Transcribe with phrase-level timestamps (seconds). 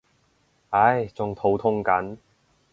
[0.71, 2.17] 唉仲肚痛緊